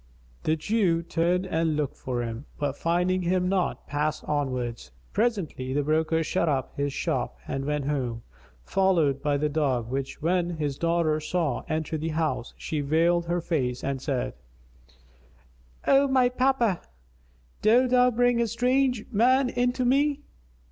[0.45, 4.89] The Jew turned and looked for him, but finding him not, passed onwards.
[5.13, 8.23] Presently, the broker shut up his shop and went home,
[8.63, 13.41] followed by the dog, which, when his daughter saw enter the house, she veiled her
[13.41, 14.33] face and said,
[15.85, 16.81] "O my papa,
[17.61, 20.21] dost thou bring a strange man in to me?"